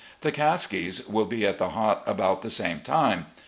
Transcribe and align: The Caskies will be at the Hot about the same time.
The 0.21 0.31
Caskies 0.31 1.07
will 1.07 1.25
be 1.25 1.45
at 1.45 1.59
the 1.59 1.69
Hot 1.69 2.01
about 2.07 2.41
the 2.41 2.49
same 2.49 2.79
time. 2.79 3.27